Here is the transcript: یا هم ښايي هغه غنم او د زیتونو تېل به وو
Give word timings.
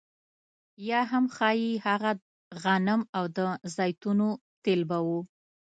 یا 0.89 1.01
هم 1.11 1.25
ښايي 1.35 1.71
هغه 1.85 2.11
غنم 2.63 3.01
او 3.17 3.25
د 3.37 3.39
زیتونو 3.75 4.27
تېل 4.63 4.81
به 4.89 4.97
وو 5.05 5.19